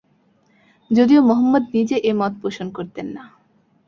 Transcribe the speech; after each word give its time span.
যদিও 0.91 1.21
মহম্মদ 1.21 1.63
নিজে 1.73 1.95
এ 2.03 2.11
মত 2.13 2.33
পোষণ 2.41 2.67
করতেন 2.77 3.07
না। 3.07 3.23